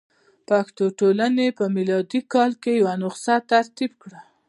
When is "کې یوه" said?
2.63-2.93